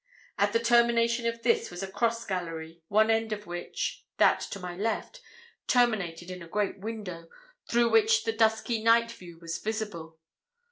[0.39, 4.59] At the termination of this was a cross gallery, one end of which that to
[4.59, 5.21] my left
[5.67, 7.29] terminated in a great window,
[7.69, 10.17] through which the dusky night view was visible.